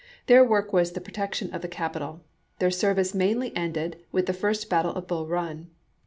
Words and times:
Their 0.25 0.43
work 0.43 0.73
was 0.73 0.93
the 0.93 0.99
protection 0.99 1.53
of 1.53 1.61
the 1.61 1.67
capital; 1.67 2.21
their 2.57 2.71
service 2.71 3.13
mainly 3.13 3.55
ended 3.55 4.03
with 4.11 4.25
the 4.25 4.33
first 4.33 4.67
battle 4.67 4.95
of 4.95 5.05
Bull 5.05 5.27
Run. 5.27 5.69